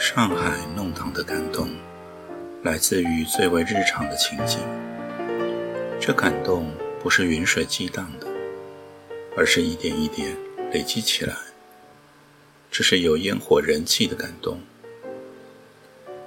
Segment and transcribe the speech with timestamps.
[0.00, 1.68] 上海弄堂的感动，
[2.62, 4.58] 来自于最为日常的情景。
[6.00, 8.26] 这感动不是云水激荡的，
[9.36, 10.34] 而是一点一点
[10.72, 11.36] 累积起来。
[12.70, 14.62] 这是有烟火人气的感动。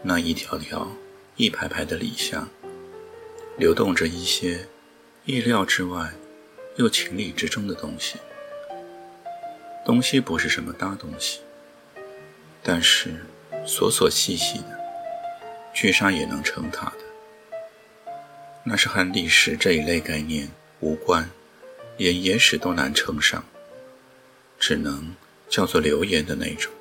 [0.04, 0.88] 那一条条、
[1.36, 2.48] 一排排的里巷，
[3.58, 4.68] 流动着一些
[5.26, 6.12] 意料之外
[6.76, 8.18] 又情理之中的东西。
[9.84, 11.40] 东西不是什么大东西，
[12.62, 13.16] 但是。
[13.66, 14.80] 琐琐细细的，
[15.74, 18.12] 巨沙也能成塔的，
[18.64, 20.50] 那是和历史这一类概念
[20.82, 21.30] 无关，
[21.96, 23.44] 连野史都难称上，
[24.60, 25.16] 只能
[25.50, 26.72] 叫做流言的那种。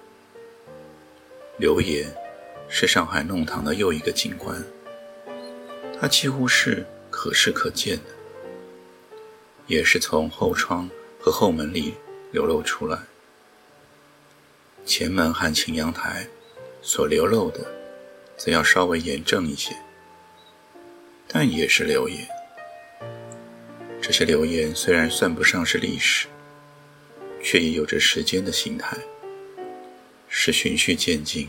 [1.57, 2.13] 流言
[2.69, 4.65] 是上海弄堂的又一个景观，
[6.01, 9.21] 它几乎是可视可见的，
[9.69, 11.95] 也是从后窗和后门里
[12.33, 12.99] 流露出来，
[14.85, 16.27] 前门和晴阳台。
[16.83, 17.65] 所流露的，
[18.37, 19.73] 则要稍微严正一些，
[21.29, 22.27] 但也是流言。
[24.01, 26.27] 这些流言虽然算不上是历史，
[27.41, 28.99] 却也有着时间的形态，
[30.29, 31.49] 是循序渐进、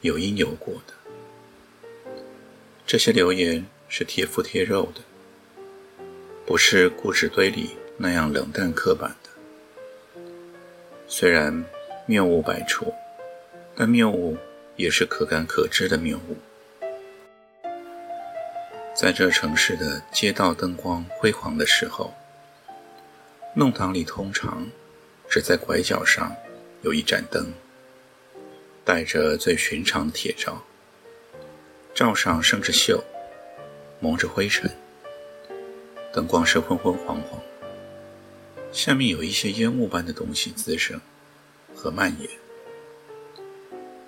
[0.00, 0.94] 有因有果的。
[2.86, 5.02] 这些流言是贴肤贴肉的，
[6.46, 10.22] 不是故事堆里那样冷淡刻板的。
[11.06, 11.64] 虽然
[12.06, 12.90] 谬误百出，
[13.76, 14.38] 但谬误。
[14.76, 16.36] 也是可感可知的谬误。
[18.94, 22.14] 在这城市的街道灯光辉煌的时候，
[23.54, 24.68] 弄堂里通常
[25.28, 26.34] 只在拐角上
[26.82, 27.52] 有一盏灯，
[28.84, 30.62] 带着最寻常的铁罩，
[31.92, 33.02] 罩上生着锈，
[33.98, 34.70] 蒙着灰尘，
[36.12, 37.40] 灯光是昏昏黄黄，
[38.70, 41.00] 下面有一些烟雾般的东西滋生
[41.74, 42.30] 和蔓延。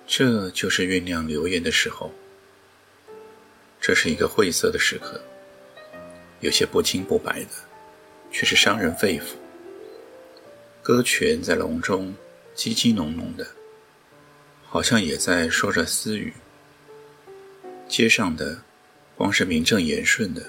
[0.07, 2.11] 这就是酝酿流言的时候。
[3.79, 5.21] 这是一个晦涩的时刻，
[6.39, 7.49] 有些不清不白的，
[8.31, 9.35] 却是伤人肺腑。
[10.81, 12.15] 歌泉在笼中
[12.55, 13.45] 叽叽哝哝的，
[14.65, 16.33] 好像也在说着私语。
[17.87, 18.63] 街上的
[19.15, 20.43] 光是名正言顺的，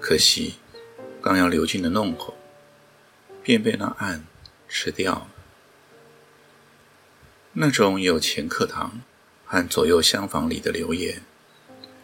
[0.00, 0.54] 可惜
[1.20, 2.36] 刚要流进的弄口，
[3.42, 4.24] 便被那暗
[4.68, 5.28] 吃掉。
[7.58, 9.00] 那种有钱课堂
[9.46, 11.22] 和左右厢房里的留言，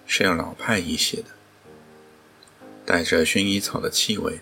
[0.06, 1.26] 是要老派一些的，
[2.86, 4.38] 带着薰衣草的气味；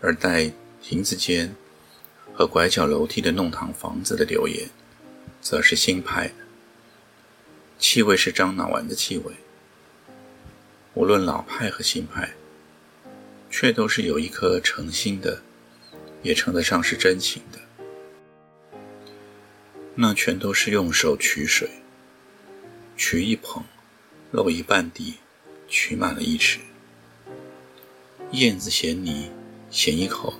[0.00, 1.56] 而带亭子间
[2.32, 4.70] 和拐角楼梯的弄堂房子的留言，
[5.40, 6.34] 则是新派的，
[7.80, 9.32] 气味是樟脑丸的气味。
[10.94, 12.32] 无论老派和新派，
[13.50, 15.42] 却都是有一颗诚心的，
[16.22, 17.58] 也称得上是真情的。
[19.98, 21.70] 那全都是用手取水，
[22.98, 23.64] 取一捧，
[24.30, 25.14] 漏一半地，
[25.68, 26.58] 取满了一池。
[28.32, 29.30] 燕子衔泥，
[29.70, 30.34] 衔一口，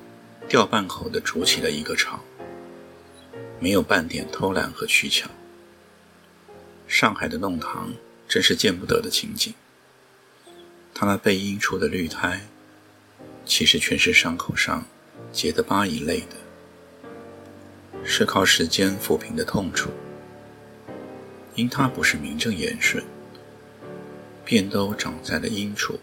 [0.46, 2.22] 掉半口的煮起了一个巢，
[3.58, 5.30] 没有半点偷懒和取巧。
[6.86, 7.94] 上海的弄堂
[8.28, 9.54] 真是见不得的情景。
[10.92, 12.46] 他那背阴处的绿苔，
[13.46, 14.84] 其实全是伤口上
[15.32, 16.45] 结的疤一类的。
[18.08, 19.90] 是靠时间抚平的痛楚，
[21.56, 23.04] 因它不是名正言顺，
[24.44, 25.98] 便都长在了阴处，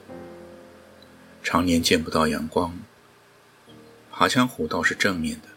[1.41, 2.77] 常年见不到阳光。
[4.11, 5.47] 爬墙虎倒是正面的，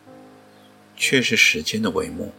[0.97, 2.33] 却是时间的帷幕，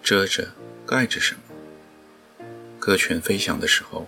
[0.00, 0.54] 遮着
[0.86, 2.46] 盖着什么。
[2.78, 4.06] 歌泉飞翔的时候，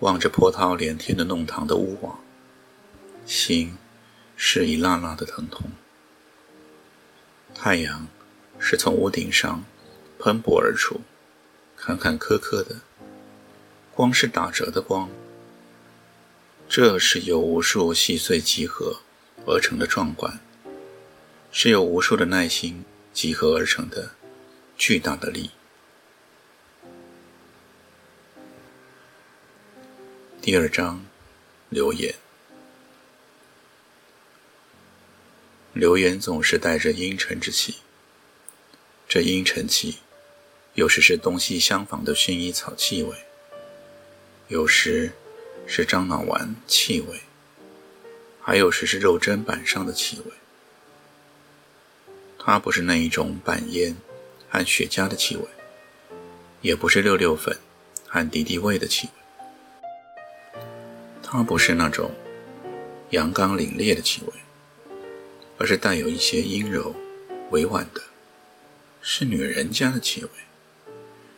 [0.00, 2.18] 望着波涛连天的弄堂的屋瓦，
[3.24, 3.76] 心
[4.36, 5.72] 是一辣辣的疼痛。
[7.64, 8.08] 太阳
[8.58, 9.62] 是从屋顶上
[10.18, 11.00] 喷薄而出，
[11.76, 12.80] 坎坎坷坷的，
[13.94, 15.08] 光是打折的光。
[16.68, 19.02] 这是由无数细碎集合
[19.46, 20.40] 而成的壮观，
[21.52, 24.10] 是由无数的耐心集合而成的
[24.76, 25.52] 巨大的力。
[30.40, 31.06] 第二章，
[31.68, 32.12] 留言。
[35.72, 37.76] 流言总是带着阴沉之气，
[39.08, 39.96] 这阴沉气，
[40.74, 43.16] 有时是东西相仿的薰衣草气味，
[44.48, 45.12] 有时
[45.66, 47.20] 是樟脑丸气味，
[48.38, 50.32] 还有时是肉砧板上的气味。
[52.38, 53.96] 它不是那一种板烟
[54.50, 55.44] 和雪茄的气味，
[56.60, 57.56] 也不是六六粉
[58.06, 60.60] 和敌敌畏的气味，
[61.22, 62.10] 它不是那种
[63.08, 64.32] 阳刚凛冽的气味。
[65.62, 66.92] 而是带有一些阴柔、
[67.52, 68.02] 委婉的，
[69.00, 70.30] 是女人家的气味，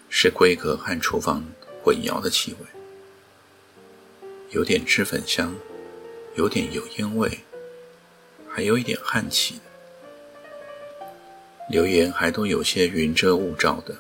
[0.09, 1.45] 是闺阁和厨房
[1.83, 5.55] 混肴的气味，有点脂粉香，
[6.37, 7.41] 有点油烟味，
[8.49, 9.61] 还有一点汗气
[11.69, 11.87] 留。
[11.87, 13.95] 言还都有些云遮雾罩的，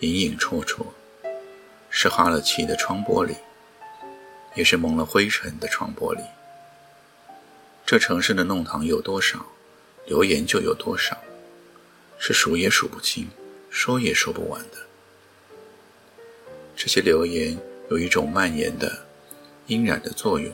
[0.00, 0.84] 隐隐绰绰，
[1.88, 3.36] 是哈了气的窗玻璃，
[4.56, 6.20] 也是蒙了灰尘的窗玻璃。
[7.92, 9.44] 这城市的弄堂有多少，
[10.06, 11.14] 流言就有多少，
[12.18, 13.28] 是数也数不清，
[13.68, 14.78] 说也说不完的。
[16.74, 17.58] 这些流言
[17.90, 19.04] 有一种蔓延的、
[19.66, 20.50] 阴染的作用，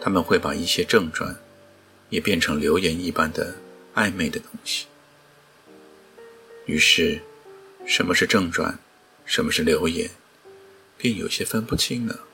[0.00, 1.36] 他们会把一些正传
[2.10, 3.54] 也变成流言一般的
[3.94, 4.86] 暧昧的东西。
[6.64, 7.20] 于是，
[7.86, 8.76] 什么是正传，
[9.24, 10.10] 什么是流言，
[10.98, 12.24] 便有些分不清了。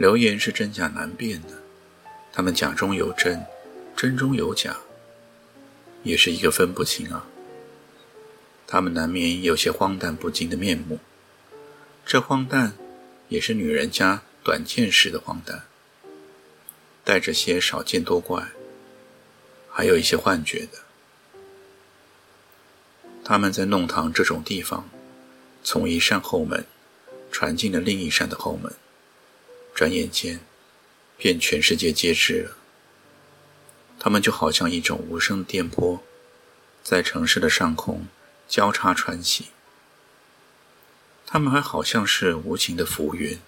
[0.00, 1.48] 流言是真假难辨的，
[2.32, 3.44] 他们假中有真，
[3.94, 4.78] 真中有假，
[6.02, 7.26] 也是一个分不清啊。
[8.66, 11.00] 他们难免有些荒诞不经的面目，
[12.06, 12.72] 这荒诞
[13.28, 15.64] 也是女人家短见式的荒诞，
[17.04, 18.52] 带着些少见多怪，
[19.68, 20.78] 还有一些幻觉的。
[23.22, 24.88] 他们在弄堂这种地方，
[25.62, 26.64] 从一扇后门
[27.30, 28.72] 传进了另一扇的后门。
[29.74, 30.40] 转眼间，
[31.16, 32.56] 便全世界皆知了。
[33.98, 36.00] 他们就好像一种无声的颠簸，
[36.82, 38.06] 在城市的上空
[38.48, 39.46] 交叉穿行。
[41.26, 43.38] 他们还好像是无情的浮云，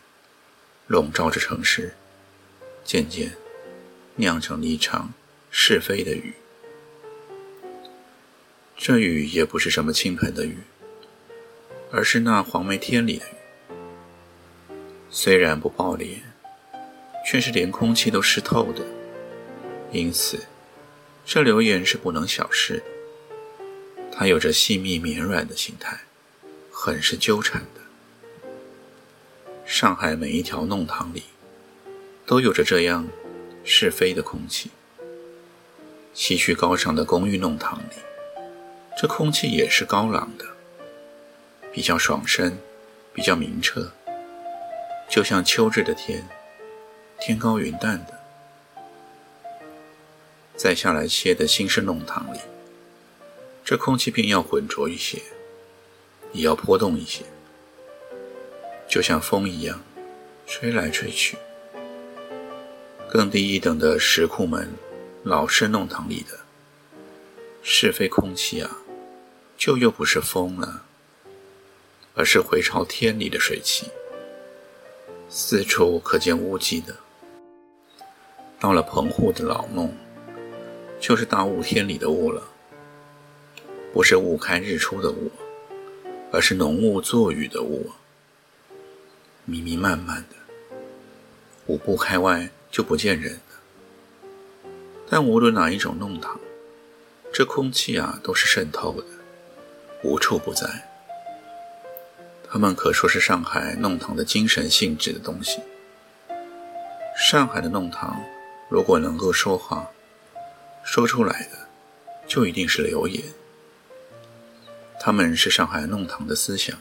[0.87, 1.95] 笼罩着城市，
[2.85, 3.37] 渐渐
[4.17, 5.13] 酿成了一场
[5.51, 6.35] 是非的雨。
[8.77, 10.59] 这雨也不是什么倾盆的雨，
[11.91, 13.42] 而是那黄梅天里的雨。
[15.15, 16.23] 虽然不爆裂，
[17.27, 18.83] 却是连空气都湿透的。
[19.91, 20.47] 因此，
[21.27, 22.83] 这流言是不能小视。
[24.11, 26.01] 它有着细密绵软的形态，
[26.71, 27.83] 很是纠缠的。
[29.67, 31.25] 上海每一条弄堂里，
[32.25, 33.07] 都有着这样
[33.65, 34.71] 是非的空气。
[36.15, 37.97] 西区高尚的公寓弄堂里，
[38.99, 40.47] 这空气也是高朗的，
[41.71, 42.57] 比较爽身，
[43.13, 43.93] 比较明澈。
[45.13, 46.27] 就像秋日的天，
[47.21, 48.19] 天高云淡的。
[50.57, 52.39] 再下来些的新式弄堂里，
[53.63, 55.21] 这空气便要浑浊一些，
[56.33, 57.25] 也要波动一些，
[58.89, 59.83] 就像风一样，
[60.47, 61.37] 吹来吹去。
[63.11, 64.73] 更低一等的石库门、
[65.25, 66.39] 老式弄堂里的
[67.63, 68.79] 是非空气啊，
[69.59, 70.87] 就又不是风了，
[72.15, 73.91] 而是回朝天里的水汽。
[75.35, 76.95] 四处可见雾迹的。
[78.61, 79.91] 到了棚户的老弄，
[81.01, 82.43] 就是大雾天里的雾了，
[83.95, 85.31] 不是雾开日出的雾，
[86.31, 87.91] 而是浓雾作雨的雾，
[89.47, 90.77] 迷迷漫漫的，
[91.65, 94.71] 五步开外就不见人了。
[95.09, 96.39] 但无论哪一种弄堂，
[97.33, 99.07] 这空气啊都是渗透的，
[100.05, 100.92] 无处不在。
[102.53, 105.59] 他们可说是上海弄堂的精神性质的东西。
[107.17, 108.23] 上海的弄堂，
[108.69, 109.91] 如果能够说话，
[110.85, 111.67] 说出来的
[112.27, 113.25] 就一定是流言。
[115.01, 116.77] 他们是上海弄堂的思想，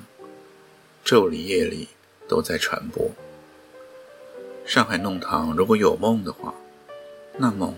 [1.06, 1.88] 昼里夜里
[2.28, 3.10] 都在传播。
[4.66, 6.54] 上海弄堂如果有梦的话，
[7.38, 7.74] 那梦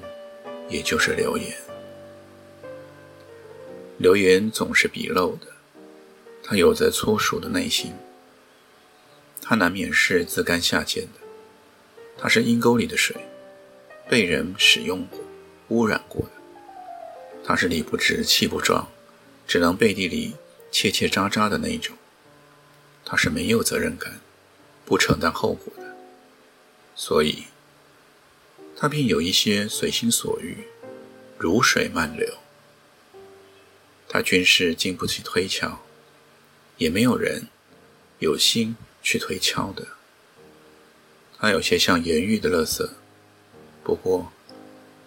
[0.67, 1.55] 也就是流言。
[3.99, 5.52] 流言总是笔漏的。
[6.43, 7.93] 他有着粗俗的内心，
[9.41, 11.19] 他难免是自甘下贱的，
[12.17, 13.15] 他是阴沟里的水，
[14.09, 15.19] 被人使用过、
[15.69, 16.31] 污染过的，
[17.45, 18.89] 他是理不直气不壮，
[19.47, 20.35] 只能背地里
[20.69, 21.95] 切切渣渣的那种，
[23.05, 24.19] 他是没有责任感、
[24.85, 25.95] 不承担后果的，
[26.93, 27.45] 所以，
[28.75, 30.67] 他便有一些随心所欲，
[31.37, 32.27] 如水漫流，
[34.09, 35.79] 他均是经不起推敲。
[36.77, 37.47] 也没有人
[38.19, 39.87] 有心去推敲的。
[41.37, 42.89] 它有些像盐狱的垃圾，
[43.83, 44.31] 不过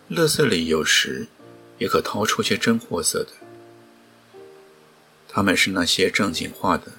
[0.08, 1.28] 乐色里有时
[1.78, 3.30] 也可掏出些真货色的。
[5.28, 6.92] 他们是那些正经化的、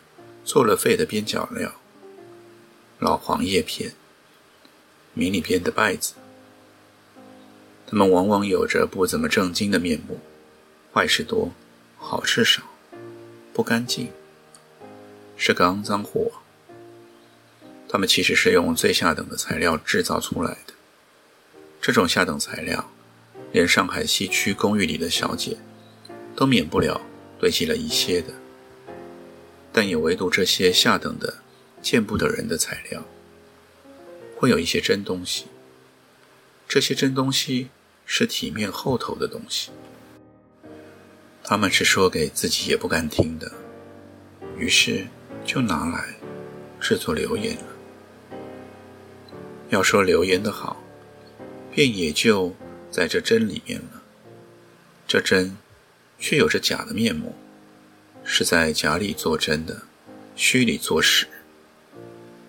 [0.43, 1.73] 做了废的边角料，
[2.99, 3.93] 老黄叶片、
[5.13, 6.13] 迷你边的败子。
[7.87, 10.19] 他们往往有着不怎么正经的面目，
[10.93, 11.53] 坏事多，
[11.97, 12.61] 好事少，
[13.53, 14.11] 不干净，
[15.37, 16.31] 是个肮脏货。
[17.87, 20.73] 他们其实是用最下等的材料制造出来的。
[21.79, 22.91] 这种下等材料，
[23.51, 25.57] 连上海西区公寓里的小姐
[26.35, 26.99] 都免不了
[27.39, 28.33] 堆积了一些的，
[29.71, 31.35] 但也唯独这些下等的、
[31.81, 33.05] 见不得人的材料，
[34.35, 35.45] 会有一些真东西。
[36.67, 37.69] 这些真东西。
[38.09, 39.69] 是体面厚头的东西，
[41.43, 43.51] 他们是说给自己也不敢听的，
[44.57, 45.05] 于是
[45.47, 46.13] 就拿来
[46.79, 47.63] 制作流言了。
[49.69, 50.83] 要说流言的好，
[51.71, 52.53] 便也就
[52.91, 54.03] 在这真里面了。
[55.07, 55.55] 这真
[56.19, 57.33] 却有着假的面目，
[58.25, 59.83] 是在假里做真的，
[60.35, 61.25] 虚里做实，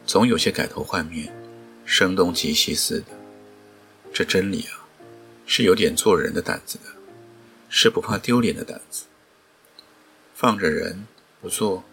[0.05, 1.33] 总有些改头换面，
[1.85, 3.07] 声东击西似的。
[4.13, 4.89] 这真理啊！
[5.47, 6.91] 是有点做人的胆子的，
[7.69, 9.05] 是不怕丢脸的胆子，
[10.35, 11.07] 放着人
[11.41, 11.85] 不做，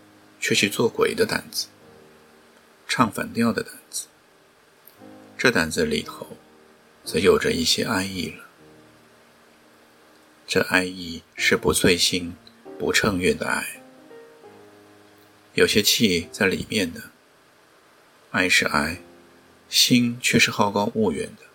[0.48, 1.70] 却去做鬼的胆子，
[2.88, 4.06] 唱反调的胆子。
[5.36, 6.38] 这胆子里头，
[7.04, 8.46] 则有着一些安逸了。
[10.46, 12.36] 这安逸是不醉心、
[12.78, 13.82] 不称怨的爱，
[15.56, 17.02] 有些气在里面的。
[18.30, 19.02] 爱是爱，
[19.68, 21.46] 心却是好高骛远的。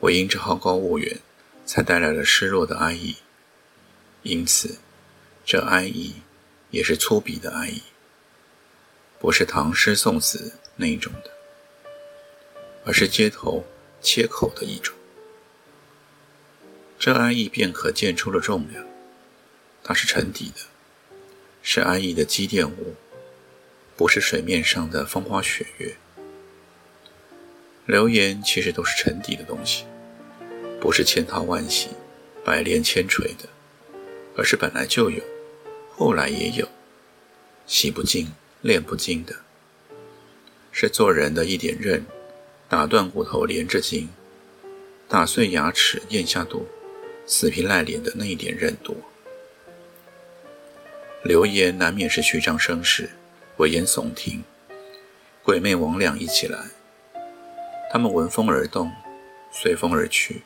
[0.00, 1.18] 我因这好高骛远，
[1.64, 3.16] 才带来了失落的安逸。
[4.22, 4.76] 因此，
[5.46, 6.16] 这安逸
[6.70, 7.82] 也是粗鄙的安逸，
[9.18, 11.30] 不是唐诗宋词那一种的，
[12.84, 13.64] 而是街头
[14.00, 14.94] 切口的一种。
[16.98, 18.84] 这安逸便可见出了重量，
[19.82, 20.62] 它是沉底的，
[21.62, 22.94] 是安逸的积淀物，
[23.96, 25.96] 不是水面上的风花雪月。
[27.86, 29.84] 流言其实都是沉底的东西，
[30.78, 31.88] 不是千淘万洗、
[32.44, 33.48] 百炼千锤的，
[34.36, 35.22] 而是本来就有，
[35.98, 36.68] 后来也有，
[37.66, 39.34] 洗不净、练不精的，
[40.70, 42.06] 是做人的一点刃，
[42.68, 44.08] 打断骨头连着筋，
[45.08, 46.68] 打碎牙齿咽下肚，
[47.26, 48.94] 死皮赖脸的那一点刃多。
[51.24, 53.10] 流言难免是虚张声势、
[53.56, 54.44] 危言耸听、
[55.42, 56.66] 鬼魅魍魉一起来。
[57.90, 58.92] 他们闻风而动，
[59.50, 60.42] 随风而去，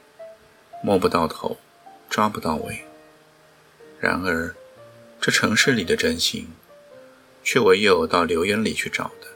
[0.83, 1.59] 摸不到头，
[2.09, 2.87] 抓不到尾。
[4.01, 4.57] 然而，
[5.25, 6.49] 这城市里的真心，
[7.45, 9.29] 却唯有到流言里去找的。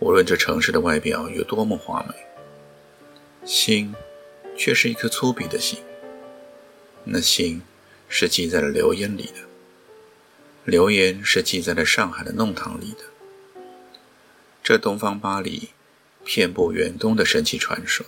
[0.00, 3.94] 无论这城市的外表有多么华美，心
[4.58, 5.78] 却是一颗粗鄙的心。
[7.04, 7.62] 那心
[8.08, 9.34] 是记在了流言里的，
[10.64, 13.62] 流言是记在了上海的弄堂里的。
[14.64, 15.68] 这东方巴黎。
[16.26, 18.06] 遍布远东的神奇传说，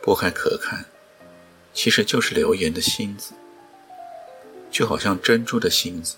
[0.00, 0.84] 拨开可看，
[1.74, 3.32] 其实就是流言的心子，
[4.72, 6.16] 就好像珍珠的芯子，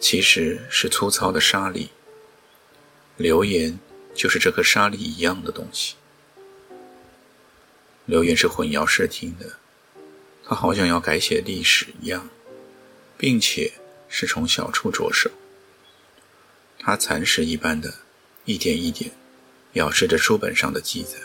[0.00, 1.90] 其实是粗糙的沙粒。
[3.18, 3.78] 流言
[4.14, 5.94] 就是这颗沙粒一样的东西。
[8.06, 9.58] 流言是混淆视听的，
[10.44, 12.30] 它好像要改写历史一样，
[13.18, 13.74] 并且
[14.08, 15.30] 是从小处着手，
[16.78, 17.94] 它蚕食一般的，
[18.46, 19.12] 一点一点。
[19.74, 21.18] 咬噬着书本上的记载，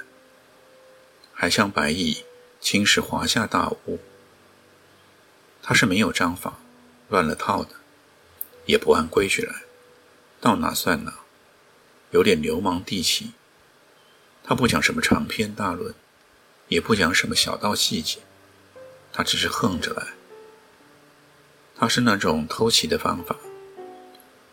[1.32, 2.26] 还像白蚁
[2.60, 4.00] 侵蚀华夏大屋。
[5.70, 6.58] 他是没有章法，
[7.10, 7.76] 乱了套的，
[8.66, 9.54] 也不按规矩来，
[10.42, 11.20] 到哪算哪，
[12.10, 13.34] 有点流氓地气。
[14.44, 15.94] 他不讲什么长篇大论，
[16.70, 18.18] 也不讲什么小道细节，
[19.14, 20.08] 他只是横着来。
[21.78, 23.36] 他是那种偷袭的方法，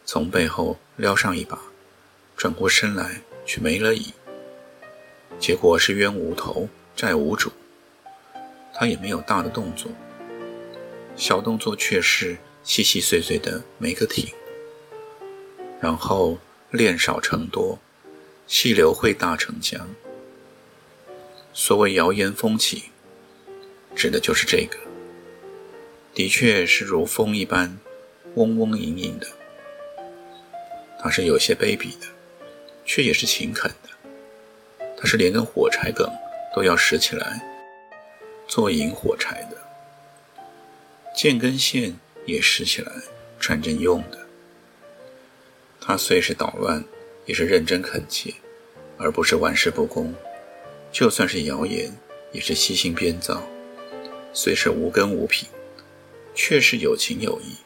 [0.04, 1.58] 从背后撩上一把，
[2.36, 3.22] 转过身来。
[3.46, 4.12] 却没了影，
[5.38, 7.50] 结果是冤无头债无主。
[8.74, 9.90] 他也没有大的动作，
[11.16, 14.28] 小动作却是细细碎碎的没个停。
[15.80, 16.38] 然后
[16.70, 17.78] 练少成多，
[18.46, 19.88] 细流会大成江。
[21.52, 22.84] 所谓谣言风起，
[23.94, 24.78] 指的就是这个，
[26.14, 27.78] 的确是如风一般，
[28.34, 29.26] 嗡嗡隐隐的。
[31.00, 32.06] 他是有些卑鄙的。
[32.88, 36.08] 却也是勤恳的，他是连根火柴梗
[36.54, 37.42] 都要拾起来
[38.46, 39.56] 做引火柴的，
[41.16, 42.92] 剑根线也拾起来
[43.40, 44.26] 穿针用的。
[45.80, 46.84] 他虽是捣乱，
[47.24, 48.34] 也是认真恳切，
[48.98, 50.14] 而不是玩世不恭。
[50.92, 51.90] 就算是谣言，
[52.32, 53.42] 也是悉心编造，
[54.34, 55.48] 虽是无根无凭，
[56.34, 57.56] 却是有情有义。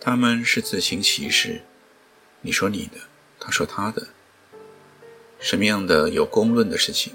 [0.00, 1.60] 他们是自行其事，
[2.40, 2.98] 你说你的，
[3.40, 4.06] 他说他的。
[5.40, 7.14] 什么样的有公论的事情，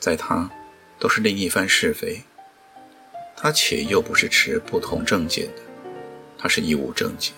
[0.00, 0.50] 在他
[0.98, 2.22] 都是另一番是非。
[3.42, 5.62] 他且又不是持不同政见的，
[6.38, 7.34] 他是一无政见，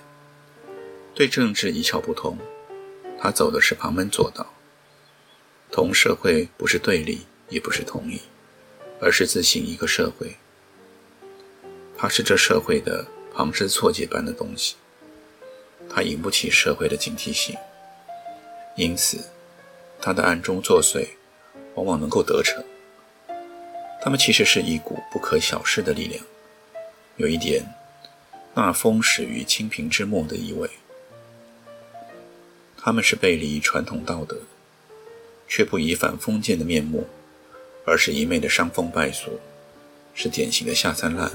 [1.15, 2.37] 对政治一窍不通。
[3.19, 4.53] 他走的是旁门左道，
[5.73, 8.21] 同社会不是对立，也不是同意，
[9.01, 10.37] 而是自行一个社会。
[11.97, 14.75] 他是这社会的旁枝错节般的东西，
[15.89, 17.57] 他引不起社会的警惕性，
[18.77, 19.17] 因此。
[20.03, 21.09] 他的暗中作祟，
[21.77, 22.63] 往往能够得逞。
[24.05, 26.23] 他们其实是一股不可小视的力量，
[27.17, 27.65] 有一点
[28.53, 30.69] 那风始于清平之末的意味。
[32.77, 34.37] 他们是背离传统道德，
[35.49, 37.07] 却不以反封建的面目，
[37.87, 39.41] 而是一昧的伤风败俗，
[40.13, 41.33] 是典型的下三滥。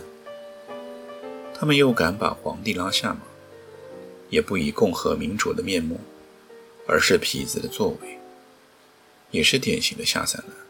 [1.56, 3.22] 他们又敢把皇帝拉下马，
[4.30, 6.00] 也不以共和民主的面目，
[6.88, 8.20] 而是痞子的作为。
[9.32, 10.69] 也是典型的下三滥。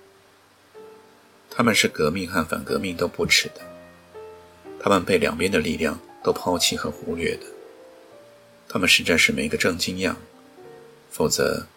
[1.59, 3.59] 他们是革命和反革命都不耻的，
[4.79, 7.45] 他们被两边的力量都抛弃和忽略的。
[8.69, 10.15] 他们实在是没个正经样，
[11.11, 11.67] 否则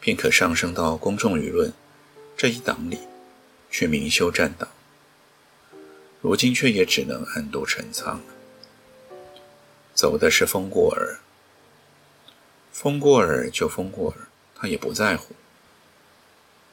[0.00, 1.70] 便可上升到公众舆论
[2.34, 2.98] 这一党里
[3.70, 4.66] 去明修栈道。
[6.22, 8.24] 如今却也只能暗度陈仓了。
[9.92, 11.18] 走的是风过耳，
[12.72, 15.34] 风过耳就风过耳，他也不在乎。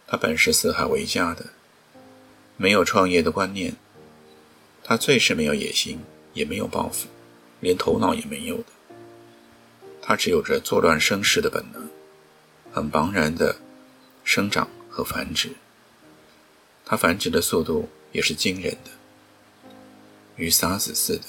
[0.08, 1.48] 他本是四海为家的，
[2.58, 3.76] 没有创业的观念。
[4.84, 6.00] 他最是没有野心，
[6.34, 7.08] 也没有抱负，
[7.60, 8.66] 连头脑也没有的。
[10.02, 11.90] 他只有着作乱生事的本能，
[12.72, 13.58] 很茫然的
[14.24, 15.52] 生长和繁殖。
[16.86, 18.92] 他繁殖的速度也是惊人的，
[20.38, 21.24] 与撒子似的。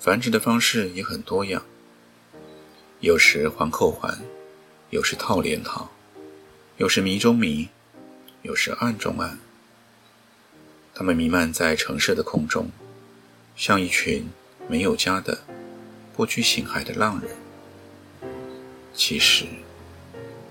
[0.00, 1.62] 繁殖的方式也很多样，
[3.00, 4.20] 有时环扣环，
[4.90, 5.90] 有时套连套，
[6.78, 7.68] 有时迷中迷。
[8.42, 9.38] 有时暗中暗，
[10.94, 12.70] 他们弥漫在城市的空中，
[13.56, 14.28] 像一群
[14.68, 15.42] 没有家的
[16.14, 17.30] 不拘形骸的浪人。
[18.94, 19.46] 其实，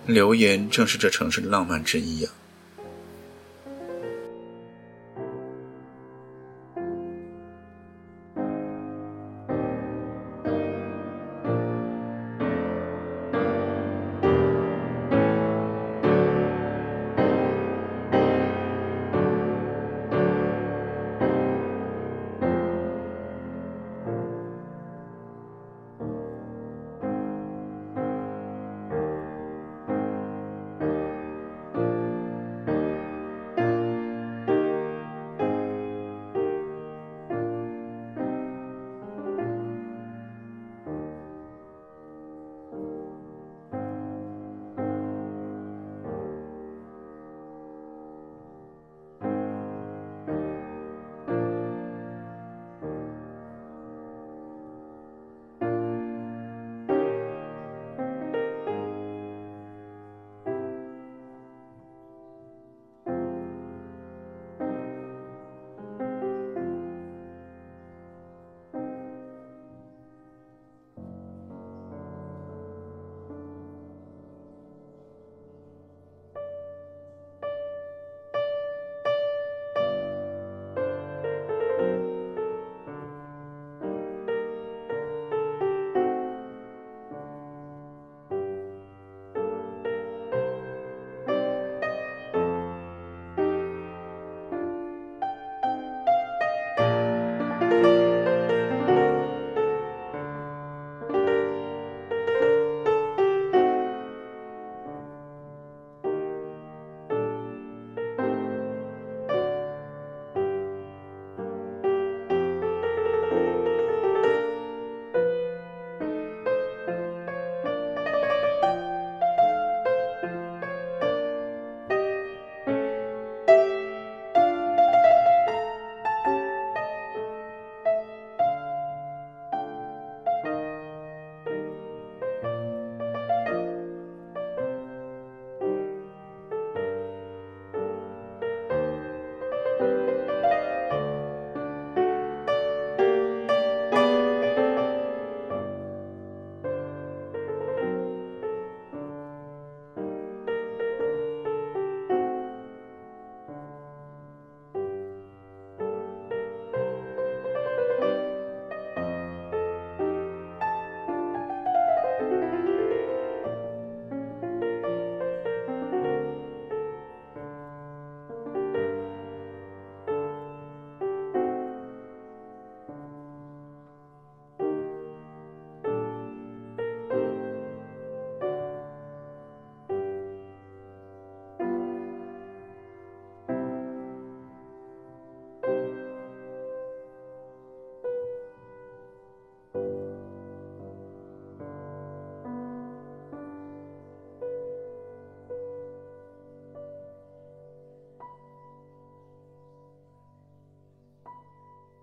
[0.07, 2.33] 流言正是这城市的浪漫之一啊。